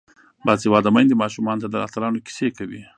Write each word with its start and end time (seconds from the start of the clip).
باسواده 0.45 0.89
میندې 0.95 1.19
ماشومانو 1.23 1.61
ته 1.63 1.67
د 1.69 1.75
اتلانو 1.85 2.23
کیسې 2.25 2.47
کوي. 2.57 2.81